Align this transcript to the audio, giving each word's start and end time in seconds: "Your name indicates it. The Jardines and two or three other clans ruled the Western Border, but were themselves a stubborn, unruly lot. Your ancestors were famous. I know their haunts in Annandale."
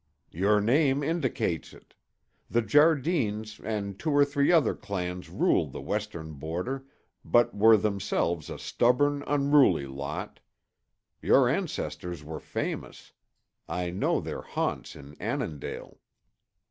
"Your 0.31 0.59
name 0.61 1.03
indicates 1.03 1.73
it. 1.73 1.93
The 2.49 2.63
Jardines 2.63 3.59
and 3.63 3.99
two 3.99 4.09
or 4.09 4.25
three 4.25 4.51
other 4.51 4.73
clans 4.73 5.29
ruled 5.29 5.73
the 5.73 5.79
Western 5.81 6.33
Border, 6.33 6.85
but 7.23 7.55
were 7.55 7.77
themselves 7.77 8.49
a 8.49 8.57
stubborn, 8.57 9.23
unruly 9.27 9.85
lot. 9.85 10.39
Your 11.21 11.47
ancestors 11.47 12.23
were 12.23 12.39
famous. 12.39 13.13
I 13.69 13.91
know 13.91 14.19
their 14.19 14.41
haunts 14.41 14.95
in 14.95 15.13
Annandale." 15.21 15.99